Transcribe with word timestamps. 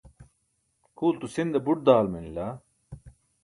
Khuulto 0.95 1.27
sinda 1.33 1.59
buț 1.65 1.79
daal 1.85 2.07
manila. 2.13 2.47